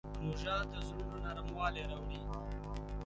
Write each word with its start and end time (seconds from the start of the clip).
روژه 0.21 0.55
د 0.71 0.73
زړونو 0.87 1.17
نرموالی 1.25 1.83
راوړي. 1.91 2.21